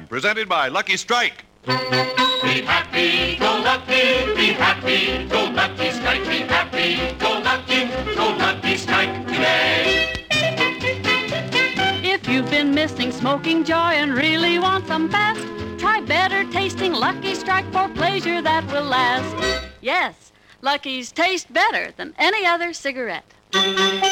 presented 0.00 0.48
by 0.48 0.68
Lucky 0.68 0.96
Strike. 0.96 1.44
Be 1.66 2.62
happy, 2.62 3.36
go 3.36 3.60
lucky, 3.62 4.34
be 4.34 4.52
happy, 4.52 5.28
go 5.28 5.44
lucky 5.50 5.90
strike, 5.90 6.24
be 6.24 6.40
happy, 6.40 7.14
go 7.18 7.38
lucky, 7.40 7.86
go 8.14 8.30
lucky 8.36 8.76
strike 8.76 9.26
today. 9.26 10.08
If 12.02 12.26
you've 12.26 12.50
been 12.50 12.74
missing 12.74 13.12
smoking 13.12 13.64
joy 13.64 13.92
and 14.00 14.14
really 14.14 14.58
want 14.58 14.86
some 14.86 15.10
fast, 15.10 15.46
try 15.78 16.00
better 16.00 16.50
tasting 16.50 16.94
Lucky 16.94 17.34
Strike 17.34 17.70
for 17.72 17.88
pleasure 17.88 18.40
that 18.40 18.66
will 18.72 18.84
last. 18.84 19.36
Yes, 19.80 20.32
Lucky's 20.62 21.12
taste 21.12 21.52
better 21.52 21.92
than 21.96 22.14
any 22.18 22.46
other 22.46 22.72
cigarette. 22.72 23.34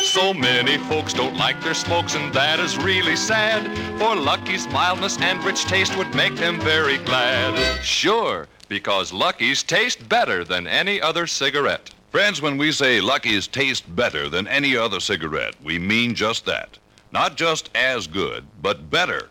So 0.02 0.34
many 0.34 0.76
folks 0.76 1.12
don't 1.12 1.36
like 1.36 1.62
their 1.62 1.72
smokes, 1.72 2.14
and 2.14 2.32
that 2.34 2.58
is 2.58 2.76
really 2.76 3.16
sad. 3.16 3.64
For 3.98 4.16
Lucky's 4.16 4.66
mildness 4.68 5.20
and 5.20 5.42
rich 5.44 5.64
taste 5.64 5.96
would 5.96 6.14
make 6.14 6.34
them 6.36 6.60
very 6.60 6.98
glad. 6.98 7.82
Sure, 7.82 8.48
because 8.68 9.12
Lucky's 9.12 9.62
taste 9.62 10.08
better 10.08 10.44
than 10.44 10.66
any 10.66 11.00
other 11.00 11.26
cigarette. 11.26 11.90
Friends, 12.10 12.42
when 12.42 12.58
we 12.58 12.72
say 12.72 13.00
Lucky's 13.00 13.46
taste 13.46 13.94
better 13.94 14.28
than 14.28 14.48
any 14.48 14.76
other 14.76 15.00
cigarette, 15.00 15.54
we 15.62 15.78
mean 15.78 16.14
just 16.14 16.44
that. 16.46 16.78
Not 17.12 17.36
just 17.36 17.70
as 17.74 18.06
good, 18.06 18.44
but 18.60 18.90
better. 18.90 19.28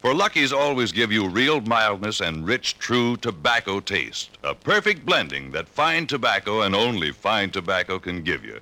For 0.00 0.14
Lucky's 0.14 0.52
always 0.52 0.92
give 0.92 1.10
you 1.10 1.28
real 1.28 1.60
mildness 1.62 2.20
and 2.20 2.46
rich, 2.46 2.78
true 2.78 3.16
tobacco 3.16 3.80
taste. 3.80 4.36
A 4.44 4.54
perfect 4.54 5.06
blending 5.06 5.50
that 5.52 5.68
fine 5.68 6.06
tobacco 6.06 6.60
and 6.60 6.74
only 6.74 7.12
fine 7.12 7.50
tobacco 7.50 7.98
can 7.98 8.22
give 8.22 8.44
you. 8.44 8.60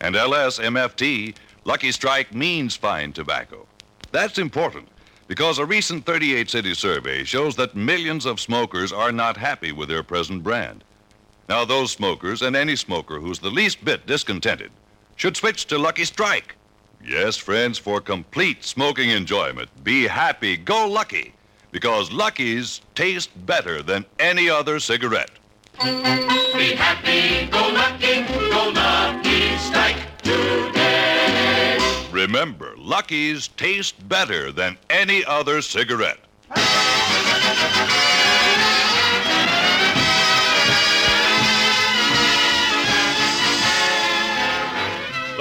And 0.00 0.14
LSMFT, 0.14 1.34
Lucky 1.64 1.92
Strike 1.92 2.34
means 2.34 2.76
fine 2.76 3.12
tobacco. 3.12 3.66
That's 4.12 4.38
important 4.38 4.88
because 5.26 5.58
a 5.58 5.66
recent 5.66 6.06
38 6.06 6.48
city 6.48 6.74
survey 6.74 7.24
shows 7.24 7.56
that 7.56 7.74
millions 7.74 8.26
of 8.26 8.40
smokers 8.40 8.92
are 8.92 9.12
not 9.12 9.36
happy 9.36 9.72
with 9.72 9.88
their 9.88 10.02
present 10.02 10.42
brand. 10.42 10.84
Now, 11.48 11.64
those 11.64 11.90
smokers 11.92 12.42
and 12.42 12.56
any 12.56 12.76
smoker 12.76 13.20
who's 13.20 13.38
the 13.38 13.50
least 13.50 13.84
bit 13.84 14.06
discontented 14.06 14.70
should 15.16 15.36
switch 15.36 15.66
to 15.66 15.78
Lucky 15.78 16.04
Strike. 16.04 16.54
Yes, 17.04 17.36
friends, 17.36 17.78
for 17.78 18.00
complete 18.00 18.64
smoking 18.64 19.10
enjoyment, 19.10 19.68
be 19.84 20.06
happy, 20.06 20.56
go 20.56 20.88
lucky, 20.88 21.34
because 21.70 22.12
Lucky's 22.12 22.80
taste 22.94 23.30
better 23.46 23.82
than 23.82 24.04
any 24.18 24.48
other 24.48 24.80
cigarette. 24.80 25.30
Be 25.80 26.74
happy, 26.74 27.46
go 27.46 27.65
Remember, 32.36 32.74
Lucky's 32.76 33.48
taste 33.48 34.06
better 34.10 34.52
than 34.52 34.76
any 34.90 35.24
other 35.24 35.62
cigarette. 35.62 36.18
The 36.50 36.60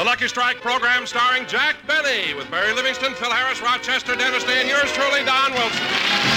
Lucky 0.05 0.29
Strike 0.29 0.61
program 0.61 1.05
starring 1.05 1.45
Jack 1.47 1.75
Benny 1.85 2.33
with 2.33 2.49
Mary 2.49 2.71
Livingstone, 2.71 3.13
Phil 3.15 3.29
Harris, 3.29 3.61
Rochester, 3.61 4.15
Dennis 4.15 4.45
Day, 4.45 4.61
and 4.61 4.69
yours 4.69 4.89
truly, 4.93 5.25
Don 5.25 5.51
Wilson. 5.51 6.34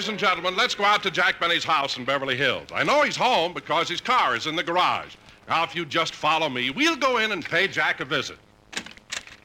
Ladies 0.00 0.08
and 0.08 0.18
gentlemen, 0.18 0.56
let's 0.56 0.74
go 0.74 0.82
out 0.82 1.02
to 1.02 1.10
Jack 1.10 1.38
Benny's 1.38 1.62
house 1.62 1.98
in 1.98 2.06
Beverly 2.06 2.34
Hills. 2.34 2.66
I 2.74 2.82
know 2.82 3.02
he's 3.02 3.16
home 3.16 3.52
because 3.52 3.86
his 3.86 4.00
car 4.00 4.34
is 4.34 4.46
in 4.46 4.56
the 4.56 4.62
garage. 4.62 5.14
Now, 5.46 5.62
if 5.62 5.76
you 5.76 5.84
just 5.84 6.14
follow 6.14 6.48
me, 6.48 6.70
we'll 6.70 6.96
go 6.96 7.18
in 7.18 7.32
and 7.32 7.44
pay 7.44 7.68
Jack 7.68 8.00
a 8.00 8.06
visit. 8.06 8.38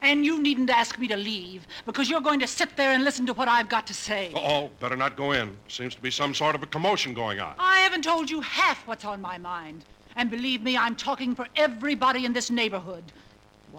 And 0.00 0.24
you 0.24 0.40
needn't 0.40 0.70
ask 0.70 0.98
me 0.98 1.08
to 1.08 1.16
leave, 1.18 1.66
because 1.84 2.08
you're 2.08 2.22
going 2.22 2.40
to 2.40 2.46
sit 2.46 2.74
there 2.74 2.92
and 2.92 3.04
listen 3.04 3.26
to 3.26 3.34
what 3.34 3.48
I've 3.48 3.68
got 3.68 3.86
to 3.88 3.92
say. 3.92 4.32
Uh-oh, 4.34 4.70
better 4.80 4.96
not 4.96 5.14
go 5.14 5.32
in. 5.32 5.54
Seems 5.68 5.94
to 5.94 6.00
be 6.00 6.10
some 6.10 6.32
sort 6.32 6.54
of 6.54 6.62
a 6.62 6.66
commotion 6.66 7.12
going 7.12 7.38
on. 7.38 7.54
I 7.58 7.80
haven't 7.80 8.04
told 8.04 8.30
you 8.30 8.40
half 8.40 8.86
what's 8.86 9.04
on 9.04 9.20
my 9.20 9.36
mind. 9.36 9.84
And 10.16 10.30
believe 10.30 10.62
me, 10.62 10.74
I'm 10.74 10.96
talking 10.96 11.34
for 11.34 11.46
everybody 11.56 12.24
in 12.24 12.32
this 12.32 12.50
neighborhood. 12.50 13.04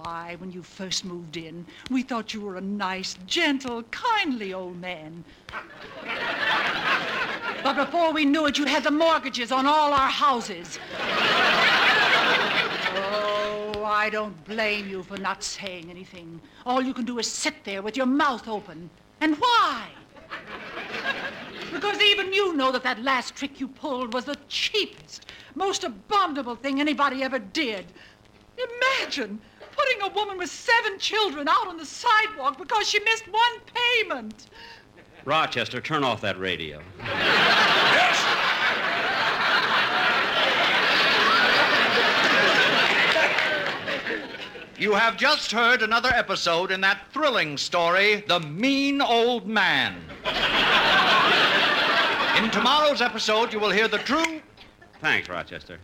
Why, 0.03 0.35
when 0.37 0.51
you 0.51 0.61
first 0.61 1.05
moved 1.05 1.37
in, 1.37 1.65
we 1.89 2.03
thought 2.03 2.31
you 2.31 2.41
were 2.41 2.57
a 2.57 2.61
nice, 2.61 3.17
gentle, 3.25 3.81
kindly 3.83 4.53
old 4.53 4.79
man. 4.79 5.23
But 7.63 7.77
before 7.77 8.13
we 8.13 8.23
knew 8.23 8.45
it, 8.45 8.59
you 8.59 8.65
had 8.65 8.83
the 8.83 8.91
mortgages 8.91 9.51
on 9.51 9.65
all 9.65 9.91
our 9.93 10.09
houses. 10.09 10.77
Oh, 12.95 13.81
I 13.83 14.09
don't 14.11 14.45
blame 14.45 14.87
you 14.87 15.01
for 15.01 15.17
not 15.17 15.41
saying 15.43 15.89
anything. 15.89 16.39
All 16.65 16.81
you 16.83 16.93
can 16.93 17.05
do 17.05 17.17
is 17.17 17.29
sit 17.29 17.63
there 17.63 17.81
with 17.81 17.97
your 17.97 18.05
mouth 18.05 18.47
open. 18.47 18.91
And 19.19 19.35
why? 19.37 19.87
Because 21.73 21.99
even 22.01 22.31
you 22.33 22.53
know 22.55 22.71
that 22.71 22.83
that 22.83 23.01
last 23.01 23.35
trick 23.35 23.59
you 23.59 23.67
pulled 23.67 24.13
was 24.13 24.25
the 24.25 24.37
cheapest, 24.47 25.25
most 25.55 25.83
abominable 25.83 26.55
thing 26.55 26.79
anybody 26.79 27.23
ever 27.23 27.39
did. 27.39 27.87
Imagine 28.57 29.39
putting 29.87 30.11
a 30.11 30.13
woman 30.13 30.37
with 30.37 30.49
seven 30.49 30.99
children 30.99 31.47
out 31.47 31.67
on 31.67 31.77
the 31.77 31.85
sidewalk 31.85 32.57
because 32.57 32.87
she 32.87 32.99
missed 33.03 33.27
one 33.27 33.59
payment. 33.73 34.47
Rochester, 35.25 35.81
turn 35.81 36.03
off 36.03 36.21
that 36.21 36.39
radio. 36.39 36.81
yes! 36.99 38.23
You 44.79 44.93
have 44.93 45.17
just 45.17 45.51
heard 45.51 45.81
another 45.81 46.09
episode 46.13 46.71
in 46.71 46.81
that 46.81 47.11
thrilling 47.11 47.57
story, 47.57 48.23
The 48.27 48.39
Mean 48.39 49.01
Old 49.01 49.47
Man. 49.47 49.95
In 52.37 52.51
tomorrow's 52.51 53.01
episode, 53.01 53.51
you 53.51 53.59
will 53.59 53.71
hear 53.71 53.87
the 53.87 53.97
true. 53.97 54.39
Thanks, 55.01 55.29
Rochester. 55.29 55.79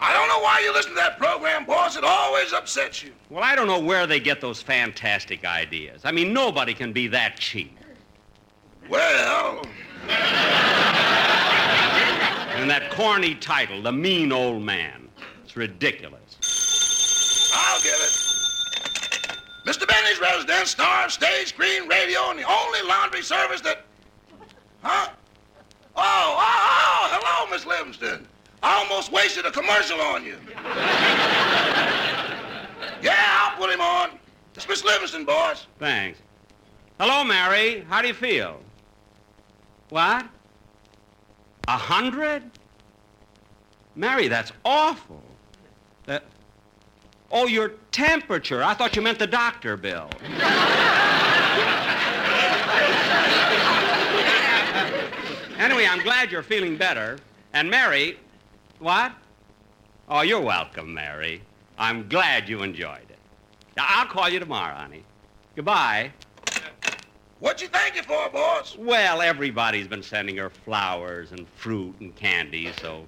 I 0.00 0.12
don't 0.12 0.28
know 0.28 0.38
why 0.40 0.60
you 0.60 0.72
listen 0.72 0.92
to 0.92 0.96
that 0.96 1.18
program, 1.18 1.66
boss. 1.66 1.96
It 1.96 2.04
always 2.04 2.52
upsets 2.52 3.02
you. 3.02 3.12
Well, 3.30 3.42
I 3.42 3.56
don't 3.56 3.66
know 3.66 3.80
where 3.80 4.06
they 4.06 4.20
get 4.20 4.40
those 4.40 4.62
fantastic 4.62 5.44
ideas. 5.44 6.02
I 6.04 6.12
mean, 6.12 6.32
nobody 6.32 6.72
can 6.72 6.92
be 6.92 7.08
that 7.08 7.36
cheap. 7.38 7.76
Well, 8.88 9.62
And 12.58 12.68
that 12.70 12.90
corny 12.90 13.34
title, 13.36 13.82
The 13.82 13.92
Mean 13.92 14.32
Old 14.32 14.62
Man. 14.62 15.08
It's 15.44 15.56
ridiculous. 15.56 17.50
I'll 17.54 17.80
give 17.82 17.92
it. 17.92 18.12
Mr. 19.64 19.86
Benny's 19.86 20.18
residence, 20.20 20.70
star, 20.70 21.08
stage, 21.08 21.48
screen, 21.48 21.86
radio, 21.88 22.30
and 22.30 22.38
the 22.38 22.44
only 22.44 22.80
laundry 22.88 23.22
service 23.22 23.60
that. 23.60 23.84
Huh? 24.82 25.10
Oh, 25.94 26.00
oh, 26.00 26.36
oh, 26.38 27.08
hello, 27.12 27.50
Miss 27.50 27.66
Livingstone. 27.66 28.26
I 28.62 28.82
almost 28.82 29.12
wasted 29.12 29.46
a 29.46 29.50
commercial 29.50 30.00
on 30.00 30.24
you. 30.24 30.36
yeah, 33.02 33.16
I'll 33.16 33.56
put 33.56 33.70
him 33.70 33.80
on. 33.80 34.10
Miss 34.68 34.84
Livingstone, 34.84 35.24
boss. 35.24 35.66
Thanks. 35.78 36.18
Hello, 36.98 37.22
Mary. 37.22 37.86
How 37.88 38.02
do 38.02 38.08
you 38.08 38.14
feel? 38.14 38.60
What? 39.90 40.26
A 41.68 41.76
hundred? 41.76 42.42
Mary, 43.94 44.26
that's 44.28 44.52
awful. 44.64 45.22
That. 46.06 46.24
Oh, 47.30 47.46
your 47.46 47.74
temperature. 47.92 48.64
I 48.64 48.74
thought 48.74 48.96
you 48.96 49.02
meant 49.02 49.18
the 49.18 49.26
doctor 49.26 49.76
bill. 49.76 50.10
anyway, 55.58 55.86
I'm 55.88 56.02
glad 56.02 56.32
you're 56.32 56.42
feeling 56.42 56.76
better. 56.76 57.18
And 57.52 57.70
Mary, 57.70 58.18
what? 58.78 59.12
Oh, 60.08 60.22
you're 60.22 60.40
welcome, 60.40 60.94
Mary. 60.94 61.42
I'm 61.78 62.08
glad 62.08 62.48
you 62.48 62.62
enjoyed 62.62 63.08
it. 63.08 63.18
Now, 63.76 63.86
I'll 63.88 64.06
call 64.06 64.28
you 64.28 64.38
tomorrow, 64.38 64.74
honey. 64.74 65.04
Goodbye. 65.54 66.12
What 67.40 67.62
you 67.62 67.68
thank 67.68 67.94
you 67.94 68.02
for, 68.02 68.28
boss? 68.30 68.76
Well, 68.76 69.22
everybody's 69.22 69.86
been 69.86 70.02
sending 70.02 70.36
her 70.38 70.50
flowers 70.50 71.30
and 71.30 71.48
fruit 71.48 71.94
and 72.00 72.14
candy, 72.16 72.72
so 72.80 73.06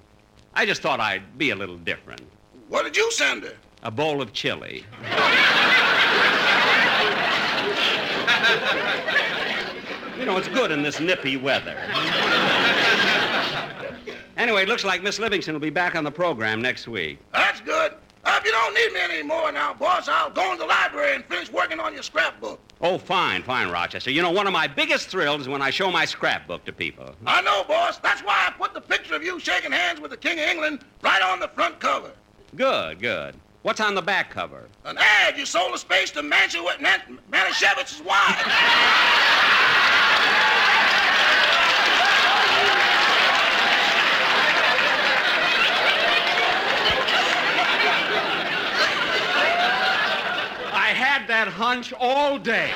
I 0.53 0.65
just 0.65 0.81
thought 0.81 1.01
I'd 1.01 1.37
be 1.37 1.49
a 1.49 1.55
little 1.55 1.77
different. 1.77 2.21
What 2.69 2.83
did 2.83 2.95
you 2.95 3.11
send 3.11 3.43
her? 3.43 3.55
A 3.83 3.91
bowl 3.91 4.21
of 4.21 4.31
chili. 4.31 4.85
you 10.17 10.25
know, 10.25 10.37
it's 10.37 10.47
good 10.47 10.71
in 10.71 10.81
this 10.81 10.99
nippy 11.01 11.35
weather. 11.35 11.77
Anyway, 14.37 14.63
it 14.63 14.67
looks 14.67 14.83
like 14.83 15.03
Miss 15.03 15.19
Livingstone 15.19 15.53
will 15.53 15.59
be 15.59 15.69
back 15.69 15.95
on 15.95 16.03
the 16.03 16.11
program 16.11 16.61
next 16.61 16.87
week. 16.87 17.19
That's 17.33 17.61
good. 17.61 17.93
Uh, 18.23 18.37
if 18.39 18.45
you 18.45 18.51
don't 18.51 18.73
need 18.73 18.93
me 18.93 18.99
anymore 19.01 19.51
now, 19.51 19.73
boss, 19.73 20.07
I'll 20.07 20.29
go 20.29 20.51
in 20.53 20.59
the 20.59 20.65
library 20.65 21.15
and 21.15 21.25
finish 21.25 21.51
working 21.51 21.79
on 21.79 21.93
your 21.93 22.03
scrapbook. 22.03 22.59
Oh, 22.79 22.97
fine, 22.97 23.41
fine, 23.43 23.69
Rochester. 23.69 24.11
You 24.11 24.21
know, 24.21 24.31
one 24.31 24.45
of 24.47 24.53
my 24.53 24.67
biggest 24.67 25.09
thrills 25.09 25.41
is 25.41 25.47
when 25.47 25.61
I 25.61 25.69
show 25.71 25.91
my 25.91 26.05
scrapbook 26.05 26.63
to 26.65 26.73
people. 26.73 27.15
I 27.25 27.41
know, 27.41 27.63
boss. 27.67 27.97
That's 27.97 28.21
why 28.21 28.47
I 28.47 28.51
put 28.51 28.73
the 28.73 28.81
picture 28.81 29.15
of 29.15 29.23
you 29.23 29.39
shaking 29.39 29.71
hands 29.71 29.99
with 29.99 30.11
the 30.11 30.17
King 30.17 30.39
of 30.39 30.45
England 30.45 30.85
right 31.01 31.21
on 31.21 31.39
the 31.39 31.47
front 31.49 31.79
cover. 31.79 32.11
Good, 32.55 32.99
good. 32.99 33.35
What's 33.63 33.79
on 33.79 33.93
the 33.95 34.01
back 34.01 34.31
cover? 34.31 34.67
An 34.85 34.97
ad 34.99 35.37
you 35.37 35.45
sold 35.45 35.75
a 35.75 35.77
space 35.77 36.09
to 36.11 36.23
Mansion 36.23 36.63
Man- 36.79 37.19
Manischewitz's 37.31 38.01
wife. 38.01 38.47
I 50.91 50.93
had 50.93 51.25
that 51.41 51.51
hunch 51.51 51.91
all 51.93 52.37
day. 52.37 52.71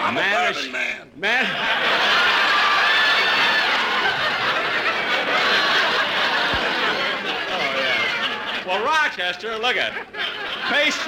I'm 0.00 0.14
Man, 0.14 0.52
a 0.52 0.54
bourbon 0.54 0.70
man. 0.70 1.10
Man. 1.16 1.44
oh, 7.48 7.74
yeah. 7.80 8.64
Well, 8.64 8.84
Rochester, 8.84 9.58
look 9.58 9.76
at 9.76 9.92
Pace. 10.70 10.98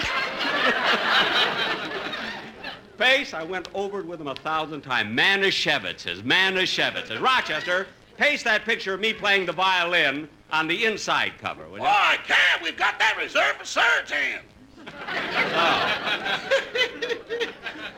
Pace, 2.99 3.33
I 3.33 3.45
went 3.45 3.69
over 3.75 4.01
it 4.01 4.07
with 4.07 4.21
him 4.21 4.27
a 4.27 4.35
thousand 4.35 4.81
times. 4.81 5.17
Manischewitz's, 5.17 6.23
Manischewitz's. 6.23 7.21
Rochester, 7.21 7.87
paste 8.17 8.45
that 8.45 8.65
picture 8.65 8.95
of 8.95 9.01
me 9.01 9.13
playing 9.13 9.47
the 9.47 9.53
violin 9.53 10.29
on 10.53 10.67
the 10.69 10.85
inside 10.85 11.33
cover, 11.41 11.65
will 11.69 11.81
Oh, 11.81 11.85
you? 11.85 11.89
I 11.89 12.17
can't. 12.27 12.63
We've 12.63 12.77
got 12.77 12.99
that 12.99 13.17
reserved 13.19 13.59
for 13.59 13.65
Surge 13.65 14.11
hands. 14.11 14.45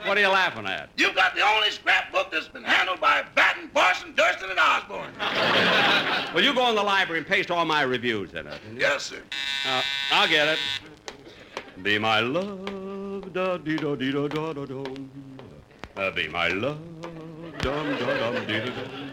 What 0.05 0.17
are 0.17 0.21
you 0.21 0.29
laughing 0.29 0.67
at? 0.67 0.89
You've 0.97 1.17
got 1.17 1.35
the 1.35 1.43
only 1.43 1.71
scrapbook 1.71 2.31
that's 2.31 2.47
been 2.47 2.63
handled 2.63 3.01
by 3.01 3.25
Batten, 3.35 3.69
Barton, 3.75 4.15
Durstine, 4.15 4.51
and 4.51 4.59
Osborn. 4.59 5.11
Well, 6.33 6.45
you 6.45 6.55
go 6.55 6.69
in 6.69 6.77
the 6.77 6.83
library 6.83 7.19
and 7.19 7.27
paste 7.27 7.51
all 7.51 7.65
my 7.65 7.83
reviews 7.83 8.33
in 8.35 8.47
it. 8.47 8.61
Yes, 8.77 9.03
sir. 9.05 9.21
Uh, 9.69 9.83
I'll 10.13 10.29
get 10.29 10.47
it. 10.49 10.59
Be 11.83 11.99
my 11.99 12.21
love, 12.21 13.33
da 13.33 13.57
dee 13.59 13.77
da 13.77 13.97
dee 13.97 14.13
da 14.13 14.29
da 14.29 14.53
da 14.53 14.65
dum. 14.65 15.11
Uh, 15.97 16.11
be 16.13 16.29
my 16.29 16.49
love, 16.49 16.79
dum 17.59 17.97
da 17.99 18.31
dum 18.31 18.47
dee 18.47 18.61
da 18.61 18.65
dum. 18.67 19.06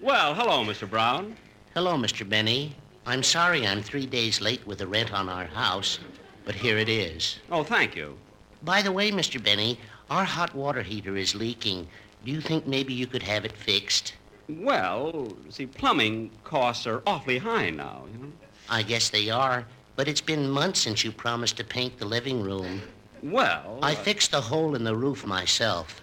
Well, 0.00 0.32
hello, 0.32 0.64
Mr. 0.64 0.88
Brown. 0.88 1.36
Hello, 1.74 1.96
Mr. 1.96 2.28
Benny. 2.28 2.76
I'm 3.04 3.24
sorry 3.24 3.66
I'm 3.66 3.82
three 3.82 4.06
days 4.06 4.40
late 4.40 4.64
with 4.64 4.78
the 4.78 4.86
rent 4.86 5.12
on 5.12 5.28
our 5.28 5.46
house, 5.46 5.98
but 6.44 6.54
here 6.54 6.78
it 6.78 6.88
is. 6.88 7.40
Oh, 7.50 7.64
thank 7.64 7.96
you. 7.96 8.16
By 8.62 8.80
the 8.80 8.92
way, 8.92 9.10
Mr. 9.10 9.42
Benny, 9.42 9.76
our 10.08 10.22
hot 10.22 10.54
water 10.54 10.82
heater 10.82 11.16
is 11.16 11.34
leaking. 11.34 11.88
Do 12.24 12.30
you 12.30 12.40
think 12.40 12.64
maybe 12.64 12.94
you 12.94 13.08
could 13.08 13.24
have 13.24 13.44
it 13.44 13.50
fixed? 13.50 14.14
Well, 14.48 15.32
see, 15.50 15.66
plumbing 15.66 16.30
costs 16.44 16.86
are 16.86 17.02
awfully 17.04 17.38
high 17.38 17.70
now, 17.70 18.04
you 18.12 18.22
know. 18.22 18.32
I 18.68 18.84
guess 18.84 19.10
they 19.10 19.30
are, 19.30 19.66
but 19.96 20.06
it's 20.06 20.20
been 20.20 20.48
months 20.48 20.78
since 20.78 21.02
you 21.02 21.10
promised 21.10 21.56
to 21.56 21.64
paint 21.64 21.98
the 21.98 22.06
living 22.06 22.40
room. 22.40 22.82
Well, 23.20 23.80
I 23.82 23.94
uh, 23.94 23.96
fixed 23.96 24.30
the 24.30 24.42
hole 24.42 24.76
in 24.76 24.84
the 24.84 24.94
roof 24.94 25.26
myself. 25.26 26.00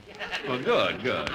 well, 0.50 0.62
good, 0.62 1.02
good. 1.02 1.32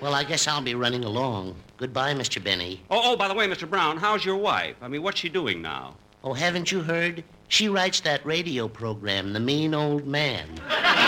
Well, 0.00 0.14
I 0.14 0.24
guess 0.24 0.46
I'll 0.46 0.60
be 0.60 0.74
running 0.74 1.04
along. 1.04 1.54
Goodbye, 1.78 2.14
Mr. 2.14 2.42
Benny. 2.42 2.82
Oh, 2.90 3.12
oh, 3.12 3.16
by 3.16 3.28
the 3.28 3.34
way, 3.34 3.46
Mr. 3.48 3.68
Brown, 3.68 3.96
how's 3.96 4.24
your 4.24 4.36
wife? 4.36 4.76
I 4.82 4.88
mean, 4.88 5.02
what's 5.02 5.18
she 5.18 5.28
doing 5.28 5.62
now? 5.62 5.96
Oh, 6.22 6.32
haven't 6.32 6.70
you 6.70 6.82
heard? 6.82 7.24
She 7.48 7.68
writes 7.68 8.00
that 8.00 8.24
radio 8.26 8.68
program, 8.68 9.32
The 9.32 9.40
Mean 9.40 9.74
Old 9.74 10.06
Man. 10.06 10.48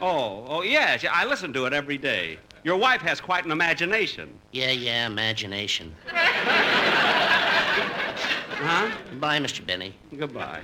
Oh, 0.00 0.44
oh, 0.48 0.62
yes, 0.62 1.04
I 1.10 1.24
listen 1.24 1.52
to 1.54 1.66
it 1.66 1.72
every 1.72 1.98
day. 1.98 2.38
Your 2.62 2.76
wife 2.76 3.00
has 3.00 3.20
quite 3.20 3.44
an 3.44 3.50
imagination. 3.50 4.32
Yeah, 4.52 4.70
yeah, 4.70 5.06
imagination. 5.06 5.94
Huh? 8.60 8.90
Bye, 9.20 9.38
Mr. 9.38 9.64
Benny. 9.64 9.94
Goodbye. 10.16 10.62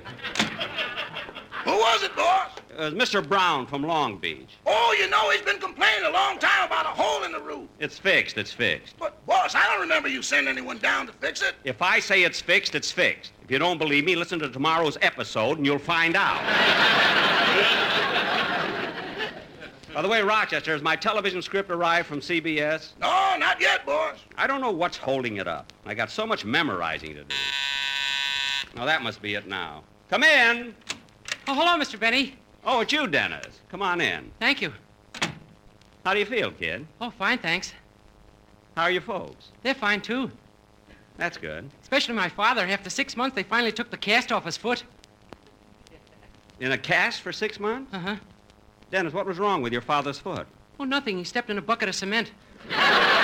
Who 1.64 1.72
was 1.72 2.02
it, 2.02 2.14
boss? 2.14 2.50
Uh, 2.76 2.90
Mr. 2.90 3.26
Brown 3.26 3.66
from 3.66 3.82
Long 3.82 4.18
Beach. 4.18 4.58
Oh, 4.66 4.96
you 4.98 5.08
know 5.08 5.30
he's 5.30 5.40
been 5.40 5.58
complaining 5.58 6.04
a 6.04 6.10
long 6.10 6.38
time 6.38 6.66
about 6.66 6.84
a 6.84 6.90
hole 6.90 7.24
in 7.24 7.32
the 7.32 7.40
roof. 7.40 7.68
It's 7.78 7.98
fixed, 7.98 8.36
it's 8.36 8.52
fixed. 8.52 8.96
But, 8.98 9.24
boss, 9.26 9.54
I 9.54 9.62
don't 9.64 9.80
remember 9.80 10.08
you 10.08 10.20
sending 10.20 10.52
anyone 10.52 10.78
down 10.78 11.06
to 11.06 11.12
fix 11.14 11.40
it. 11.40 11.54
If 11.64 11.80
I 11.80 12.00
say 12.00 12.24
it's 12.24 12.40
fixed, 12.40 12.74
it's 12.74 12.90
fixed. 12.90 13.32
If 13.42 13.50
you 13.50 13.58
don't 13.58 13.78
believe 13.78 14.04
me, 14.04 14.14
listen 14.14 14.38
to 14.40 14.48
tomorrow's 14.50 14.98
episode 15.00 15.56
and 15.56 15.64
you'll 15.66 15.78
find 15.78 16.16
out. 16.16 16.42
By 19.94 20.02
the 20.02 20.08
way, 20.08 20.20
Rochester, 20.22 20.72
has 20.72 20.82
my 20.82 20.96
television 20.96 21.40
script 21.40 21.70
arrived 21.70 22.08
from 22.08 22.20
CBS? 22.20 22.90
No, 23.00 23.36
not 23.38 23.60
yet, 23.60 23.86
boss. 23.86 24.18
I 24.36 24.46
don't 24.46 24.60
know 24.60 24.72
what's 24.72 24.96
holding 24.98 25.36
it 25.36 25.46
up. 25.46 25.72
I 25.86 25.94
got 25.94 26.10
so 26.10 26.26
much 26.26 26.44
memorizing 26.44 27.14
to 27.14 27.24
do. 27.24 27.34
Now, 28.74 28.84
that 28.84 29.02
must 29.02 29.22
be 29.22 29.34
it 29.34 29.46
now. 29.46 29.84
Come 30.10 30.24
in. 30.24 30.74
Oh, 31.46 31.54
hello, 31.54 31.78
Mr. 31.78 32.00
Benny. 32.00 32.36
Oh, 32.64 32.80
it's 32.80 32.92
you, 32.92 33.06
Dennis. 33.06 33.60
Come 33.70 33.82
on 33.82 34.00
in. 34.00 34.30
Thank 34.40 34.62
you. 34.62 34.72
How 36.04 36.14
do 36.14 36.18
you 36.18 36.24
feel, 36.24 36.50
kid? 36.50 36.86
Oh, 37.00 37.10
fine, 37.10 37.38
thanks. 37.38 37.74
How 38.76 38.84
are 38.84 38.90
your 38.90 39.02
folks? 39.02 39.48
They're 39.62 39.74
fine, 39.74 40.00
too. 40.00 40.30
That's 41.18 41.36
good. 41.36 41.70
Especially 41.82 42.14
my 42.14 42.30
father. 42.30 42.62
After 42.62 42.88
six 42.88 43.16
months, 43.16 43.36
they 43.36 43.42
finally 43.42 43.72
took 43.72 43.90
the 43.90 43.96
cast 43.96 44.32
off 44.32 44.46
his 44.46 44.56
foot. 44.56 44.84
In 46.60 46.72
a 46.72 46.78
cast 46.78 47.20
for 47.20 47.32
six 47.32 47.60
months? 47.60 47.92
Uh-huh. 47.92 48.16
Dennis, 48.90 49.12
what 49.12 49.26
was 49.26 49.38
wrong 49.38 49.60
with 49.60 49.72
your 49.72 49.82
father's 49.82 50.18
foot? 50.18 50.46
Oh, 50.80 50.84
nothing. 50.84 51.18
He 51.18 51.24
stepped 51.24 51.50
in 51.50 51.58
a 51.58 51.62
bucket 51.62 51.88
of 51.90 51.94
cement. 51.94 52.32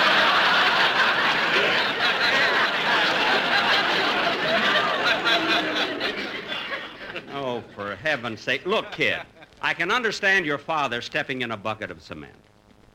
Oh, 7.33 7.63
for 7.75 7.95
heaven's 8.11 8.41
sake. 8.41 8.65
Look, 8.65 8.91
kid, 8.91 9.21
I 9.61 9.73
can 9.73 9.89
understand 9.89 10.45
your 10.45 10.57
father 10.57 11.01
stepping 11.01 11.43
in 11.43 11.51
a 11.51 11.57
bucket 11.57 11.89
of 11.89 12.01
cement. 12.01 12.33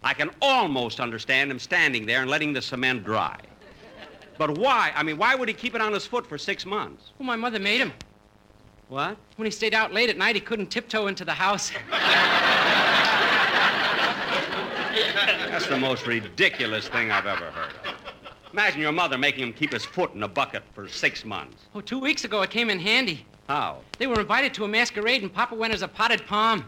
I 0.04 0.12
can 0.12 0.30
almost 0.42 1.00
understand 1.00 1.50
him 1.50 1.58
standing 1.58 2.04
there 2.04 2.20
and 2.20 2.30
letting 2.30 2.52
the 2.52 2.60
cement 2.60 3.02
dry. 3.02 3.38
But 4.36 4.58
why? 4.58 4.92
I 4.94 5.02
mean, 5.02 5.16
why 5.16 5.34
would 5.34 5.48
he 5.48 5.54
keep 5.54 5.74
it 5.74 5.80
on 5.80 5.94
his 5.94 6.06
foot 6.06 6.26
for 6.26 6.36
six 6.36 6.66
months? 6.66 7.12
Well, 7.18 7.26
my 7.26 7.34
mother 7.34 7.58
made 7.58 7.80
him. 7.80 7.94
What? 8.88 9.16
When 9.36 9.46
he 9.46 9.50
stayed 9.50 9.72
out 9.72 9.94
late 9.94 10.10
at 10.10 10.18
night, 10.18 10.34
he 10.36 10.40
couldn't 10.40 10.66
tiptoe 10.66 11.06
into 11.06 11.24
the 11.24 11.32
house. 11.32 11.72
That's 15.50 15.66
the 15.66 15.78
most 15.78 16.06
ridiculous 16.06 16.88
thing 16.88 17.10
I've 17.10 17.26
ever 17.26 17.46
heard. 17.46 17.85
Imagine 18.56 18.80
your 18.80 18.92
mother 18.92 19.18
making 19.18 19.46
him 19.46 19.52
keep 19.52 19.70
his 19.70 19.84
foot 19.84 20.14
in 20.14 20.22
a 20.22 20.28
bucket 20.28 20.62
for 20.72 20.88
six 20.88 21.26
months. 21.26 21.66
Oh, 21.74 21.82
two 21.82 21.98
weeks 21.98 22.24
ago 22.24 22.40
it 22.40 22.48
came 22.48 22.70
in 22.70 22.78
handy. 22.78 23.26
How? 23.48 23.80
They 23.98 24.06
were 24.06 24.18
invited 24.18 24.54
to 24.54 24.64
a 24.64 24.68
masquerade, 24.68 25.20
and 25.20 25.30
Papa 25.30 25.54
went 25.54 25.74
as 25.74 25.82
a 25.82 25.88
potted 25.88 26.26
palm. 26.26 26.64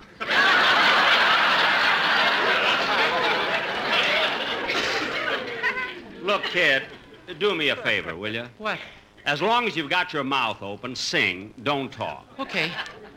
Look, 6.23 6.45
kid, 6.45 6.83
do 7.39 7.55
me 7.55 7.71
a 7.71 7.77
favor, 7.77 8.15
will 8.15 8.35
you? 8.35 8.45
What? 8.59 8.79
As 9.25 9.41
long 9.41 9.67
as 9.67 9.75
you've 9.75 9.89
got 9.89 10.13
your 10.13 10.25
mouth 10.25 10.61
open, 10.61 10.95
sing, 10.95 11.55
don't 11.63 11.91
talk. 11.91 12.27
Okay. 12.39 12.71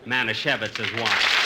Manischewitz 0.06 0.80
is 0.80 0.90
one. 0.94 1.41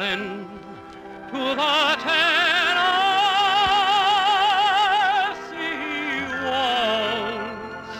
the 1.30 1.96
Tennessee 2.02 2.24
waltz 6.44 7.94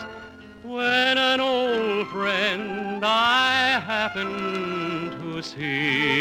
when 0.65 1.19
an 1.19 1.41
old 1.41 2.09
friend 2.09 3.05
I 3.05 3.79
happened 3.79 5.13
to 5.23 5.41
see 5.41 6.19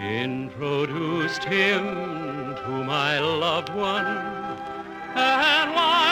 introduced 0.00 1.44
him 1.44 2.56
to 2.56 2.70
my 2.84 3.20
loved 3.20 3.68
one 3.68 4.06
and 5.14 5.74
while 5.74 6.11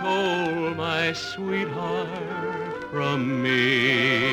stole 0.00 0.74
my 0.74 1.12
sweetheart 1.12 2.90
from 2.90 3.42
me. 3.42 4.32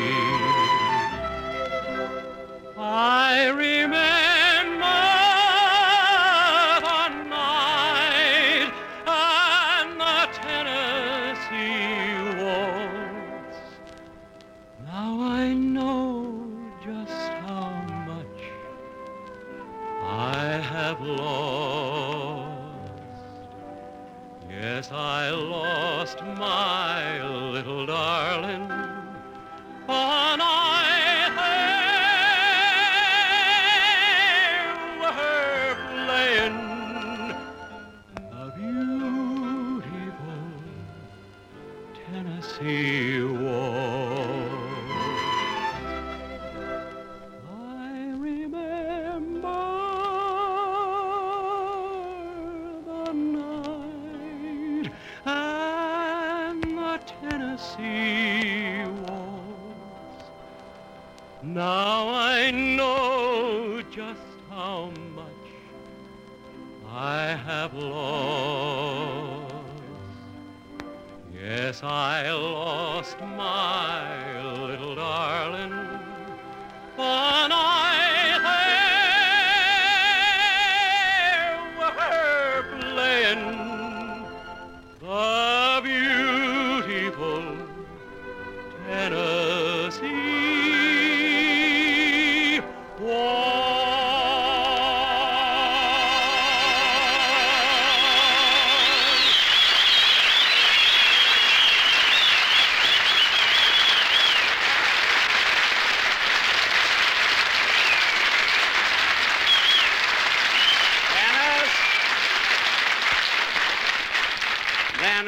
I 2.78 3.48
remember 3.50 5.02
the 6.88 7.08
night 7.36 8.72
and 9.08 9.90
the 10.00 10.20
Tennessee 10.40 12.16
waltz. 12.40 13.60
Now 14.86 15.12
I 15.22 15.54
know 15.54 15.97
my 74.06 74.47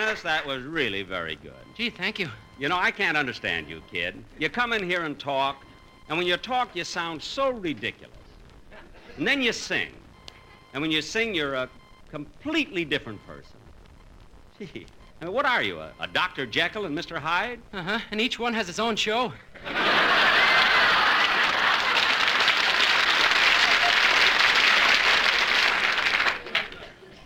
Dennis, 0.09 0.23
that 0.23 0.47
was 0.47 0.63
really 0.63 1.03
very 1.03 1.35
good. 1.35 1.53
Gee, 1.77 1.91
thank 1.91 2.17
you. 2.17 2.29
You 2.57 2.67
know, 2.67 2.77
I 2.77 2.89
can't 2.89 3.15
understand 3.15 3.69
you, 3.69 3.83
kid. 3.91 4.15
You 4.39 4.49
come 4.49 4.73
in 4.73 4.83
here 4.83 5.03
and 5.03 5.19
talk, 5.19 5.63
and 6.07 6.17
when 6.17 6.25
you 6.25 6.35
talk, 6.35 6.75
you 6.75 6.83
sound 6.83 7.21
so 7.21 7.51
ridiculous. 7.51 8.17
And 9.17 9.27
then 9.27 9.39
you 9.39 9.53
sing. 9.53 9.89
And 10.73 10.81
when 10.81 10.89
you 10.89 11.03
sing, 11.03 11.35
you're 11.35 11.53
a 11.53 11.69
completely 12.09 12.85
different 12.85 13.23
person. 13.27 13.57
Gee, 14.57 14.87
I 15.21 15.25
mean, 15.25 15.33
what 15.35 15.45
are 15.45 15.61
you, 15.61 15.79
a, 15.79 15.91
a 15.99 16.07
Dr. 16.07 16.47
Jekyll 16.47 16.85
and 16.85 16.97
Mr. 16.97 17.19
Hyde? 17.19 17.59
Uh 17.71 17.83
huh. 17.83 17.99
And 18.09 18.19
each 18.19 18.39
one 18.39 18.55
has 18.55 18.65
his 18.65 18.79
own 18.79 18.95
show. 18.95 19.31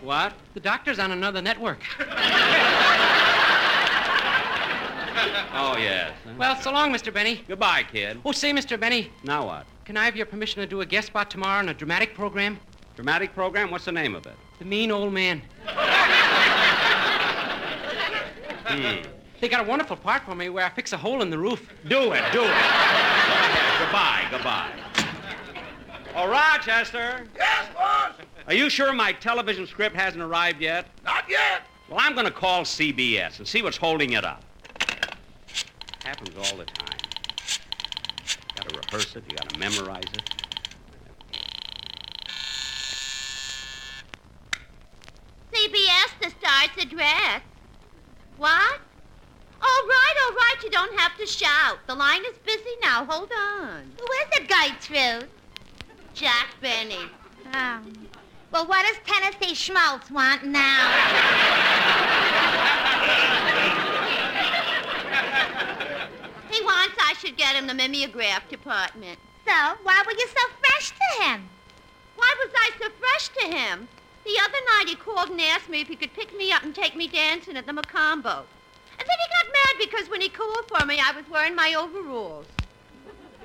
What? 0.02 0.34
The 0.54 0.60
doctor's 0.60 1.00
on 1.00 1.12
another 1.12 1.42
network. 1.42 1.82
Oh, 5.56 5.78
yes. 5.78 6.12
Well, 6.38 6.56
so 6.62 6.72
long, 6.72 6.92
Mr. 6.92 7.14
Benny. 7.14 7.44
Goodbye, 7.48 7.84
kid. 7.92 8.20
Oh, 8.26 8.32
say, 8.32 8.52
Mr. 8.52 8.80
Benny, 8.80 9.12
Now 9.24 9.46
what? 9.46 9.66
can 9.86 9.98
I 9.98 10.06
have 10.06 10.16
your 10.16 10.26
permission 10.26 10.62
to 10.62 10.68
do 10.68 10.82
a 10.82 10.86
guest 10.86 11.08
spot 11.08 11.30
tomorrow 11.30 11.60
on 11.60 11.70
a 11.70 11.74
dramatic 11.74 12.16
program? 12.16 12.60
Dramatic 12.96 13.34
program? 13.36 13.70
What's 13.70 13.86
the 13.86 13.92
name 13.92 14.16
of 14.16 14.26
it? 14.26 14.34
The 14.60 14.66
Mean 14.66 14.92
Old 14.92 15.14
Man. 15.14 15.42
Hmm. 18.66 19.02
They 19.42 19.50
got 19.50 19.62
a 19.62 19.68
wonderful 19.70 19.98
part 19.98 20.24
for 20.24 20.36
me 20.36 20.50
where 20.50 20.66
I 20.66 20.70
fix 20.70 20.94
a 20.94 20.98
hole 20.98 21.22
in 21.22 21.30
the 21.30 21.38
roof. 21.38 21.70
Do 21.88 22.14
it, 22.14 22.24
do 22.32 22.44
it. 22.44 22.56
goodbye, 23.80 24.26
goodbye. 24.32 24.72
Oh, 26.16 26.30
Rochester. 26.30 27.28
Yes, 27.36 27.68
boss. 27.76 28.14
Are 28.48 28.54
you 28.54 28.70
sure 28.70 28.94
my 28.94 29.12
television 29.14 29.68
script 29.68 29.96
hasn't 29.96 30.24
arrived 30.24 30.62
yet? 30.62 30.88
Not 31.04 31.26
yet. 31.30 31.64
Well, 31.90 32.00
I'm 32.02 32.14
going 32.14 32.26
to 32.26 32.32
call 32.32 32.64
CBS 32.64 33.40
and 33.40 33.48
see 33.48 33.62
what's 33.62 33.78
holding 33.78 34.14
it 34.14 34.24
up. 34.24 34.44
Happens 36.04 36.36
all 36.36 36.58
the 36.58 36.66
time. 36.66 36.98
You 37.00 38.56
Got 38.56 38.70
to 38.70 38.78
rehearse 38.78 39.16
it. 39.16 39.24
You 39.30 39.38
got 39.38 39.50
to 39.50 39.58
memorize 39.58 40.04
it. 40.14 40.30
CBS, 45.54 46.10
the 46.22 46.30
star's 46.30 46.84
address. 46.86 47.42
What? 48.38 48.80
All 49.62 49.88
right, 49.88 50.14
all 50.26 50.36
right. 50.36 50.56
You 50.62 50.70
don't 50.72 51.00
have 51.00 51.18
to 51.18 51.26
shout. 51.26 51.80
The 51.88 51.96
line 51.96 52.24
is 52.26 52.38
busy 52.46 52.76
now. 52.82 53.06
Hold 53.06 53.32
on. 53.32 53.84
Who 53.98 54.04
is 54.04 54.28
it, 54.34 54.50
Gertrude? 54.50 55.30
Jack 56.14 56.48
Benny. 56.60 57.00
Oh. 57.54 57.80
Well, 58.52 58.68
what 58.68 58.86
does 58.86 58.98
Tennessee 59.06 59.56
Schmaltz 59.56 60.12
want 60.12 60.44
now? 60.44 60.90
He 66.54 66.62
wants 66.62 66.96
I 67.00 67.13
should 67.24 67.38
get 67.38 67.56
him 67.56 67.68
the 67.68 67.74
mimeograph 67.74 68.50
department. 68.50 69.18
So, 69.48 69.54
why 69.84 70.04
were 70.06 70.12
you 70.12 70.28
so 70.28 70.54
fresh 70.60 70.90
to 70.92 71.24
him? 71.24 71.50
Why 72.18 72.34
was 72.40 72.54
I 72.56 72.72
so 72.80 72.90
fresh 73.00 73.30
to 73.40 73.48
him? 73.48 73.88
The 74.26 74.40
other 74.44 74.58
night 74.78 74.90
he 74.90 74.96
called 74.96 75.30
and 75.30 75.40
asked 75.40 75.70
me 75.70 75.82
if 75.82 75.88
he 75.88 75.96
could 75.96 76.14
pick 76.14 76.36
me 76.38 76.52
up 76.52 76.64
and 76.64 76.76
take 76.76 76.96
me 76.96 77.08
dancing 77.08 77.56
at 77.56 77.66
the 77.66 77.72
Mocambo. 77.72 78.44
And 79.00 79.08
then 79.08 79.18
he 79.22 79.30
got 79.32 79.54
mad 79.54 79.76
because 79.80 80.10
when 80.10 80.22
he 80.22 80.30
called 80.30 80.66
for 80.68 80.86
me, 80.86 81.00
I 81.00 81.16
was 81.16 81.30
wearing 81.30 81.56
my 81.56 81.74
overalls. 81.78 82.46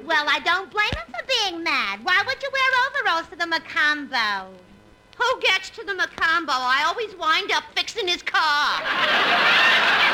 Well, 0.05 0.27
I 0.29 0.41
don't 0.41 0.71
blame 0.71 0.91
him 0.95 1.13
for 1.13 1.25
being 1.27 1.63
mad. 1.63 2.05
Why 2.05 2.23
would 2.27 2.43
you 2.43 2.51
wear 2.53 2.71
overalls 2.89 3.29
to 3.29 3.37
the 3.37 3.47
Mocambo? 3.47 4.49
Who 5.19 5.41
gets 5.41 5.71
to 5.71 5.85
the 5.85 5.95
Mocambo? 5.95 6.51
I 6.51 6.85
always 6.87 7.15
wind 7.17 7.51
up 7.53 7.65
fixing 7.75 8.09
his 8.09 8.23
car. 8.23 8.83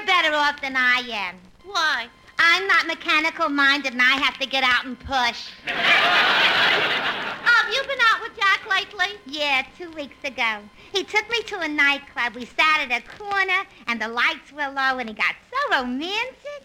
You're 0.00 0.06
better 0.06 0.32
off 0.34 0.62
than 0.62 0.76
I 0.76 1.02
am. 1.12 1.36
Why? 1.62 2.08
I'm 2.38 2.66
not 2.66 2.86
mechanical 2.86 3.50
minded 3.50 3.92
and 3.92 4.00
I 4.00 4.16
have 4.16 4.38
to 4.38 4.46
get 4.46 4.64
out 4.64 4.86
and 4.86 4.98
push. 4.98 5.50
have 5.66 7.74
you 7.74 7.82
been 7.82 7.98
out 8.10 8.22
with 8.22 8.34
Jack 8.34 8.66
lately? 8.66 9.18
Yeah, 9.26 9.62
two 9.76 9.90
weeks 9.90 10.16
ago. 10.24 10.60
He 10.94 11.04
took 11.04 11.28
me 11.28 11.42
to 11.42 11.60
a 11.60 11.68
nightclub. 11.68 12.34
We 12.34 12.46
sat 12.46 12.80
at 12.80 12.90
a 12.90 13.02
corner 13.18 13.66
and 13.88 14.00
the 14.00 14.08
lights 14.08 14.50
were 14.52 14.68
low 14.68 14.96
and 14.96 15.10
he 15.10 15.14
got 15.14 15.34
so 15.50 15.58
romantic. 15.82 16.62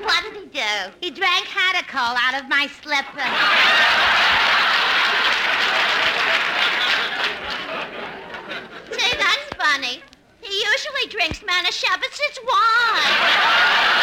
what 0.00 0.24
did 0.24 0.36
he 0.40 0.46
do? 0.46 0.90
He 1.02 1.10
drank 1.10 1.44
Hadacol 1.44 2.16
out 2.18 2.34
of 2.42 2.48
my 2.48 2.66
slipper. 2.80 3.28
Gee, 8.90 9.16
that's 9.18 9.54
funny 9.58 10.02
usually 10.78 11.10
drinks, 11.10 11.42
man. 11.42 11.64
It's 11.66 11.80
wine. 12.46 13.97